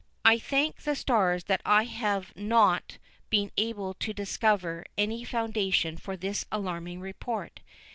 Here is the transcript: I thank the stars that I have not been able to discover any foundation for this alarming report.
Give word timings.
I 0.25 0.39
thank 0.39 0.81
the 0.81 0.95
stars 0.95 1.43
that 1.43 1.61
I 1.63 1.83
have 1.83 2.35
not 2.35 2.97
been 3.29 3.51
able 3.55 3.93
to 3.93 4.13
discover 4.13 4.83
any 4.97 5.23
foundation 5.23 5.95
for 5.95 6.17
this 6.17 6.43
alarming 6.51 7.01
report. 7.01 7.59